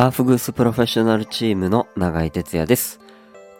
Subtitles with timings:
[0.00, 3.00] アーフグースプロフェッショナルチームの永井哲也です。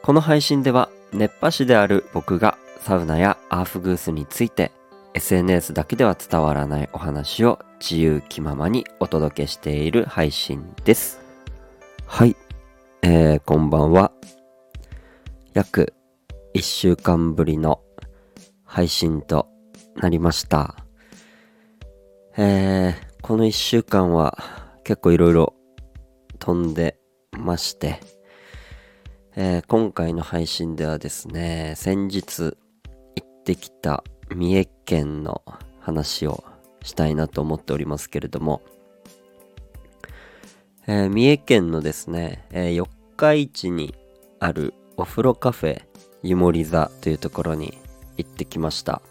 [0.02, 4.72] この配信では熱波師である僕がサウナやアーフグースについて
[5.12, 11.20] SNS だけでは伝わらないお話を自由気ままにお届けしている配信です。
[12.06, 12.34] はい、
[13.02, 14.10] えー、こんばんは。
[15.52, 15.92] 約
[16.54, 17.82] 1週間ぶりの
[18.64, 19.46] 配信と
[19.94, 20.74] なりました。
[22.38, 24.38] えー、この1週間は
[24.84, 25.59] 結構いろいろ
[26.40, 26.98] 飛んで
[27.32, 28.00] まして、
[29.36, 32.56] えー今回の配信ではですね、先日行
[33.22, 34.02] ってきた
[34.34, 35.42] 三重県の
[35.78, 36.42] 話を
[36.82, 38.62] したいなと思っておりますけれども、
[40.86, 43.94] えー三重県のですね、えー四日市に
[44.40, 45.82] あるお風呂カフェ
[46.22, 47.78] 湯守座というところに
[48.16, 49.02] 行ってきました。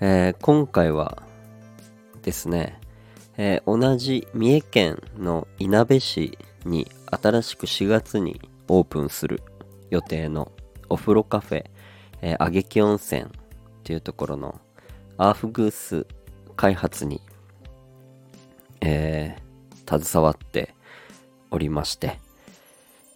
[0.00, 1.22] えー今回は
[2.22, 2.80] ですね、
[3.36, 9.42] えー同じ三重県のいなべ市に新しく4月にオープンする
[9.90, 10.52] 予定の
[10.88, 11.64] お風呂カフェ、
[12.22, 13.26] えー、あげき温泉
[13.82, 14.60] というところの
[15.18, 16.06] アーフグース
[16.56, 17.20] 開発に、
[18.80, 19.44] えー
[19.86, 20.74] 携わって
[21.50, 22.18] おりまして、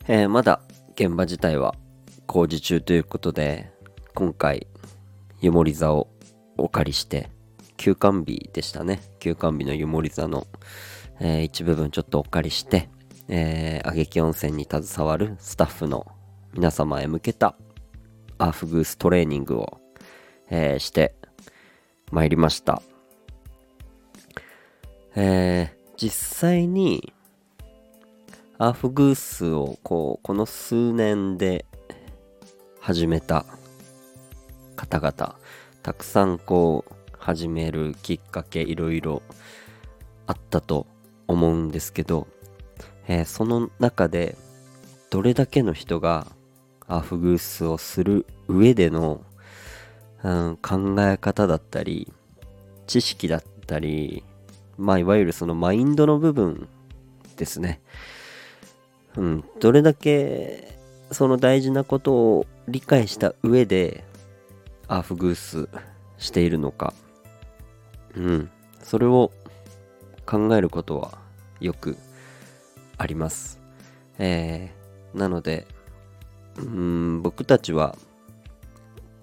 [0.06, 0.60] えーまだ
[0.94, 1.75] 現場自体は
[2.27, 3.72] 工事中ということで
[4.14, 4.66] 今回
[5.41, 6.08] 湯守座を
[6.58, 7.30] お借りして
[7.79, 9.01] 休館日でしたね。
[9.21, 10.47] 休館日の湯守座の、
[11.21, 12.91] えー一部分ちょっとお借りして、
[13.29, 16.06] えー、あげき温泉に携わるスタッフの
[16.53, 17.55] 皆様へ向けた
[18.37, 19.81] アーフグーストレーニングを、
[20.51, 21.15] えーして
[22.11, 22.83] まいりました。
[25.15, 27.12] えー実際に
[28.59, 31.65] アーフグースをこうこの数年で
[32.81, 33.45] 始めた
[34.77, 35.37] 方々
[35.83, 39.22] たくさんこう始めるきっかけいろいろ
[40.27, 40.86] あったと
[41.27, 42.27] 思うんですけど、
[43.06, 44.37] えーその中で
[45.10, 46.26] どれだけの人が
[46.87, 49.22] アフグースをする上での、
[50.22, 52.12] うん、考え方だったり
[52.87, 54.22] 知識だったり
[54.76, 56.69] まあいわゆるそのマインドの部分
[57.37, 57.81] ですね。
[59.16, 60.78] うんどれだけ
[61.10, 64.04] その大事なことを理解した上で
[64.87, 65.69] アーフグース
[66.19, 66.93] しているのか。
[68.19, 68.51] うん。
[68.83, 69.33] それを
[70.27, 71.19] 考えることは
[71.61, 71.97] よく
[72.97, 73.61] あります。
[74.19, 74.79] えー
[75.15, 75.67] なので
[76.56, 77.97] うん僕たちは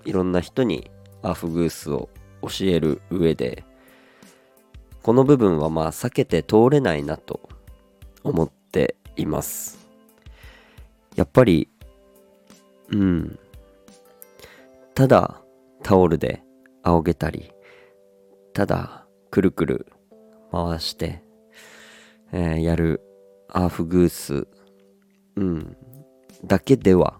[0.05, 0.89] いろんな人に
[1.21, 2.09] アーフグースを
[2.41, 3.63] 教える上で
[5.01, 7.49] この部分はまあ避けて通れないなと
[8.23, 9.77] 思っています。
[11.15, 11.69] やっぱり
[12.91, 13.39] うん。
[14.93, 15.41] ただ
[15.83, 16.41] タオルで
[16.83, 17.51] 仰げたり
[18.55, 19.85] ただくるくる
[20.49, 21.21] 回して、
[22.31, 23.01] えーやる
[23.49, 24.47] アーフグース。
[25.35, 25.75] うん。
[26.45, 27.19] だけでは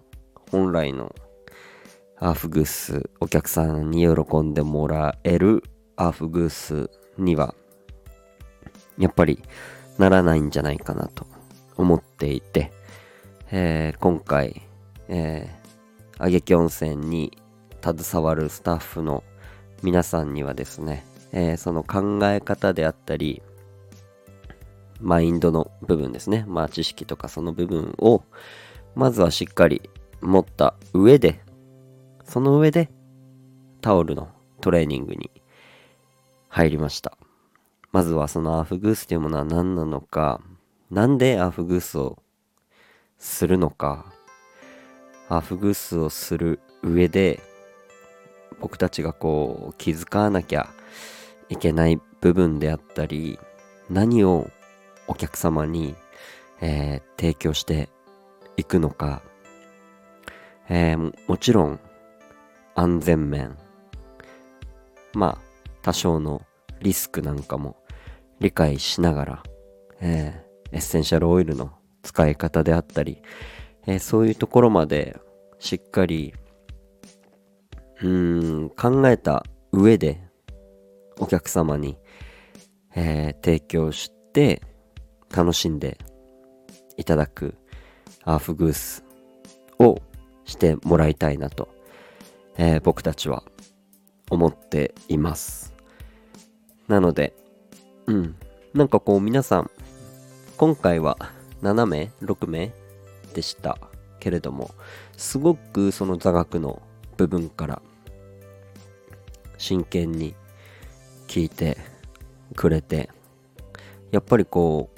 [0.50, 1.14] 本来の
[2.20, 5.62] アーフグースお客さんに喜んでもらえる
[5.98, 7.54] アーフグースには
[8.98, 9.44] やっぱり
[9.98, 11.28] ならないんじゃないかなと
[11.76, 12.72] 思っていて、
[13.52, 14.62] えー今回、
[15.10, 17.38] えー、あげき温泉に
[17.84, 19.26] 携わるスタッフの
[19.84, 23.42] 皆さんにはですね、えーその考え方であったり
[25.00, 26.46] マインドの部分ですね。
[26.48, 28.24] まあ知識とかその部分を
[28.96, 29.90] まずはしっかり
[30.22, 31.42] 持った上で
[32.24, 32.90] その上で
[33.82, 34.30] タオルの
[34.62, 35.30] トレーニングに
[36.50, 37.18] 入りました。
[37.92, 40.42] まずはそのアーフグースというものは何なのか
[40.92, 42.22] なんでアーフグースを
[43.18, 44.06] するのか
[45.30, 47.40] アーフグースをする上で
[48.60, 50.70] 僕たちがこう気づかなきゃ
[51.50, 53.40] いけない部分であったり
[53.90, 54.50] 何を
[55.08, 55.96] お客様に、
[56.62, 57.90] えー提供して
[58.58, 59.22] いくのか、
[60.70, 61.80] えーもちろん
[62.76, 63.58] 安全面。
[65.14, 65.42] まあ
[65.82, 66.42] 多少の
[66.82, 67.78] リスクなんかも
[68.40, 69.44] 理解しながら、
[70.02, 71.72] えーエッセンシャルオイルの
[72.04, 73.22] 使い方であったり、
[73.88, 75.18] えーそういうところまで
[75.60, 76.34] しっかり
[78.02, 80.25] うん考えた上で
[81.20, 81.98] お客様に、
[82.96, 84.62] えー提供して
[85.36, 85.98] 楽しんで
[86.98, 87.56] いただく
[88.24, 89.04] アーフグース
[89.80, 90.02] を
[90.46, 91.70] してもらいたいなと、
[92.58, 93.44] えー僕たちは
[94.30, 95.74] 思っています。
[96.88, 97.36] なので
[98.08, 98.36] うん
[98.74, 99.72] なんかこう皆さん
[100.58, 101.18] 今回は
[101.62, 102.74] 7名6名
[103.34, 103.78] でした
[104.20, 104.72] けれども
[105.18, 106.82] すごくその座学の
[107.18, 107.82] 部分から
[109.58, 110.36] 真剣に
[111.28, 111.78] 聞いて
[112.56, 113.10] くれて
[114.12, 114.90] やっぱりこ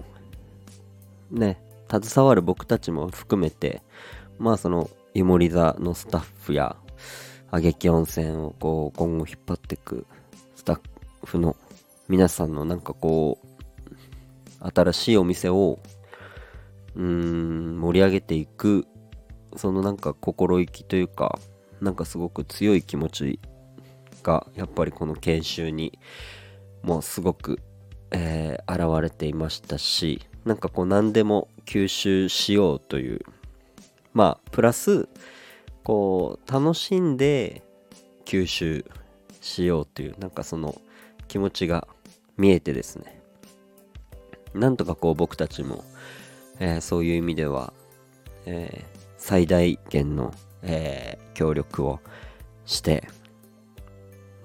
[1.32, 1.60] うね
[1.90, 3.82] 携わる僕たちも含めて
[4.38, 6.76] まあその湯守座のスタッフや
[7.50, 10.06] あげき温泉をこう今後引っ張っていく
[10.56, 10.80] スタッ
[11.24, 11.56] フの
[12.08, 15.80] 皆さんのなんかこう新しいお店を
[16.96, 18.86] うーん盛り上げていく
[19.56, 21.40] そのなんか心意気というか
[21.82, 23.40] なんかすごく強い気持ち
[24.28, 25.98] がやっぱりこの研修に
[26.84, 27.62] もうすごく、
[28.12, 33.22] えー、現れていましたしなんかこう何でも吸収しようという
[34.14, 35.08] まあプラス
[35.84, 37.64] こう楽しんで
[38.26, 38.86] 吸収
[39.40, 40.76] しようというなんかその
[41.30, 41.88] 気持ちが
[42.36, 43.22] 見えてですね。
[44.54, 45.84] なんとかこう僕たちも、
[46.60, 47.74] えー、そういう意味では、
[48.46, 50.34] えー、最大限の、
[50.64, 52.00] えー、協力を
[52.66, 53.08] して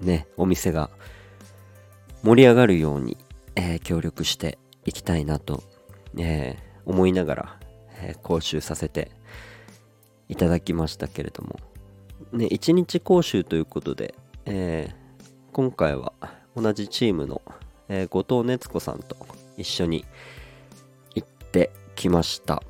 [0.03, 0.89] ねお店が
[2.23, 3.17] 盛り上がるように、
[3.55, 5.61] え協力していきたいなと、
[6.17, 7.59] え思いながら、
[8.01, 9.11] え講習させて
[10.29, 11.59] いただきましたけれども、
[12.31, 14.15] ね、1日講習ということで、
[14.45, 14.95] え、
[15.51, 16.13] 今回は
[16.55, 17.41] 同じチームの、
[17.89, 19.17] え、後藤熱子さんと
[19.57, 20.05] 一緒に
[21.15, 22.63] 行ってきました。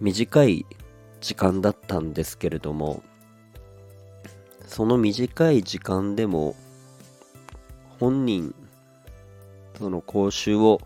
[0.00, 0.64] 短い
[1.20, 3.02] 時間だったんですけれども
[4.66, 6.54] その短い時間でも
[7.98, 8.54] 本人
[9.78, 10.80] その講習を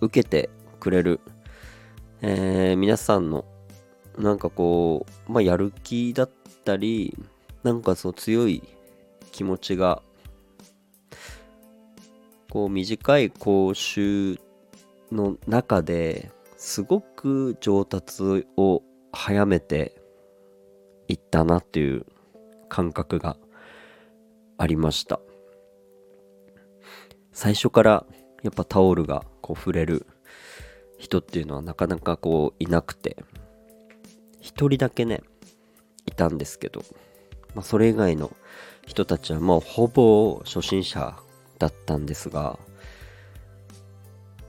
[0.00, 1.20] 受けてくれる、
[2.20, 3.44] えー、皆さんの
[4.18, 6.30] なんかこう、まあ、やる気だっ
[6.64, 7.16] たり
[7.62, 8.62] なんかそう強い
[9.32, 10.02] 気持ちが
[12.50, 14.38] こう短い講習
[15.12, 18.82] の中ですごく上達を
[19.12, 19.94] 早めて
[21.08, 22.06] いったなっていう。
[22.68, 23.36] 感覚が
[24.56, 25.20] ありました。
[27.32, 28.04] 最初から
[28.42, 30.06] やっぱタオルがこう触れる
[30.98, 33.16] 人っていうのはなかなかこういなくて
[34.40, 35.22] 一人だけね
[36.06, 36.82] いたんですけど、
[37.54, 38.36] まあ、それ以外の
[38.86, 41.16] 人たちはもうほぼ初心者
[41.58, 42.58] だったんですが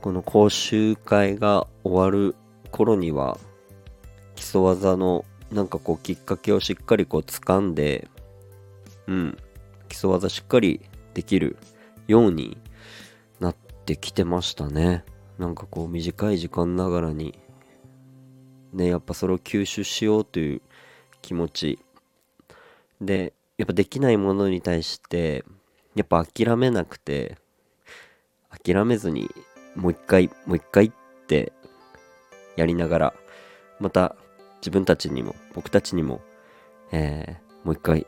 [0.01, 2.35] この講習会が終わる
[2.71, 3.37] 頃には
[4.35, 8.07] 基礎技のなんかこうきっかけをしっかりこう掴んで
[9.07, 9.37] うん
[9.87, 10.81] 基礎技しっかり
[11.13, 11.57] できる
[12.07, 12.57] ように
[13.39, 13.55] なっ
[13.85, 15.03] てきてましたね。
[15.37, 17.37] なんかこう短い時間ながらに
[18.73, 20.61] ねやっぱそれを吸収しようという
[21.21, 21.79] 気持ち。
[23.01, 25.43] でやっぱできないものに対して
[25.95, 27.37] やっぱ諦めなくて
[28.63, 29.29] 諦めずに
[29.75, 30.91] もう一回もう一回っ
[31.27, 31.53] て
[32.55, 33.13] やりながら
[33.79, 34.15] また
[34.61, 36.21] 自分たちにも僕たちにも、
[36.91, 38.07] えー、もう一回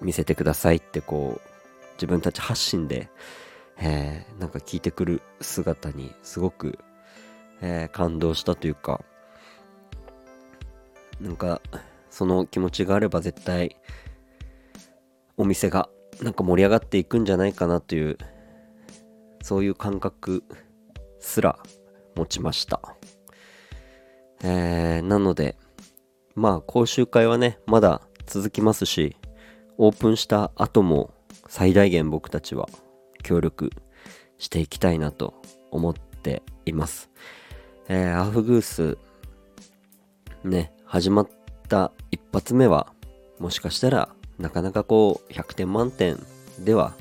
[0.00, 1.48] 見せてくださいってこう
[1.94, 3.08] 自分たち発信で、
[3.78, 6.78] えー、なんか聞いてくる姿にすごく、
[7.60, 9.02] えー、感動したというか
[11.20, 11.60] なんか
[12.10, 13.76] その気持ちがあれば絶対
[15.36, 15.88] お店が
[16.22, 18.18] なんか盛り上がっていくんじゃないかなという
[19.42, 20.44] そういう感覚
[21.18, 21.58] すら
[22.16, 22.93] 持ちました。
[24.46, 25.56] えー、なので、
[26.34, 29.16] まあ講習会はね、まだ続きますし、
[29.78, 31.14] オープンした後も
[31.48, 32.68] 最大限僕たちは
[33.22, 33.70] 協力
[34.38, 35.34] していきたいなと
[35.70, 37.10] 思っています。
[37.88, 38.98] えー、アフグース、
[40.44, 41.28] ね、始まっ
[41.68, 42.92] た一発目は、
[43.38, 46.18] もしかしたらなかなかこう100点満点
[46.58, 46.94] では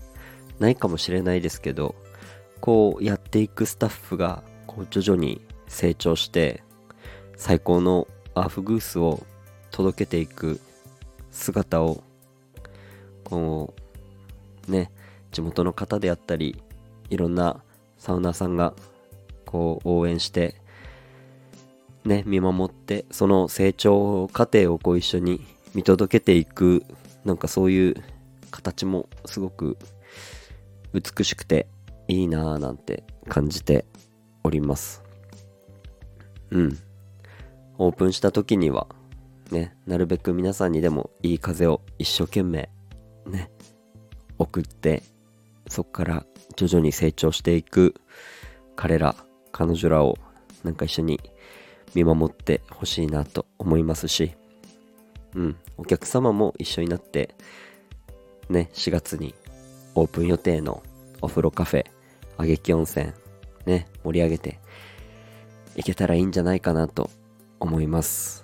[0.59, 1.95] ないかもしれないですけど、
[2.61, 6.63] こうやっていくスタッフがこう徐々に成長して
[7.35, 9.23] 最高のアフグースを
[9.71, 10.59] 届けていく
[11.31, 12.03] 姿を
[13.23, 13.73] こ
[14.67, 14.91] うね
[15.31, 16.61] 地元の方であったり
[17.09, 17.61] いろんな
[17.97, 18.73] サウナーさんが
[19.45, 20.55] こう応援して
[22.05, 25.41] ね見守ってその成長過程をこう一緒に
[25.73, 26.85] 見届けていく
[27.25, 27.95] なんかそういう
[28.51, 29.77] 形もすごく
[30.93, 31.67] 美しくて
[32.07, 33.85] いいなぁなんて感じて
[34.43, 35.01] おります。
[36.51, 36.77] うん。
[37.77, 38.87] オープンした時には
[39.51, 42.69] ねなるべく皆さんにでもいい風を一生懸命
[43.25, 43.51] ね
[44.37, 45.03] 送って
[45.67, 46.25] そこから
[46.55, 47.95] 徐々に成長していく
[48.75, 49.15] 彼ら
[49.51, 50.17] 彼女らを
[50.63, 51.19] なんか一緒に
[51.93, 54.35] 見守ってほしいなと思いますし
[55.35, 57.35] うんお客様も一緒になって
[58.49, 59.35] ね4月に
[59.95, 60.83] オープン予定の
[61.21, 61.85] お風呂カフェ
[62.37, 63.11] あげき温泉
[63.65, 64.59] ね盛り上げて
[65.75, 67.09] いけたらいいんじゃないかなと
[67.63, 68.43] 思います。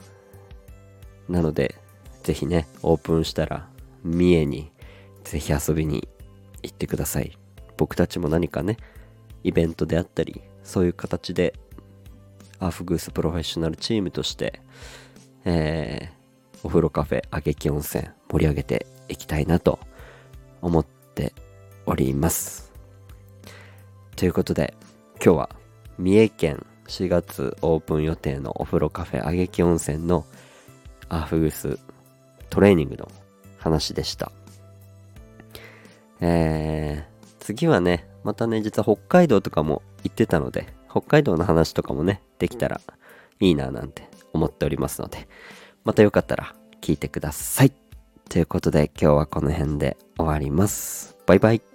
[1.27, 1.75] なので、
[2.23, 3.67] ぜひね、オープンしたら、
[4.03, 4.71] 三重に
[5.23, 6.07] ぜひ遊びに
[6.63, 7.37] 行ってください。
[7.77, 8.77] 僕たちも何かね、
[9.43, 11.53] イベントであったり、そういう形で
[12.59, 14.61] アーフグースプロフェッショナルチームとして
[15.45, 19.79] えー、お風呂カフェあげき温泉盛り上げていきたいなと
[20.61, 21.33] 思って
[21.85, 22.71] おります
[24.15, 24.73] ということで
[25.23, 25.49] 今日は
[25.97, 30.25] 三重県4月オープン予定のお風呂カフェあげき温泉の
[31.07, 31.79] アーフグス
[32.49, 33.09] トレーニングの
[33.57, 34.31] 話でした。
[36.19, 42.81] えー、次はね、またね、実は北海道とかも行ってたので、北海道の話とかもね、できたら
[43.39, 45.27] いいななんて思っておりますので、
[45.83, 47.71] またよかったら聞いてください。
[48.29, 51.15] ということで今日はこの辺で終わります。
[51.25, 51.68] バイバイ。